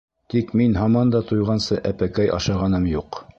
[0.33, 3.23] Тик мин һаман да туйғансы әпәкәй ашағаным юҡ.